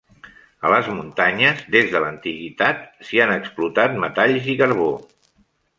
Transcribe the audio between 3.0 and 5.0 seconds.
s'hi han explotat metalls i carbó.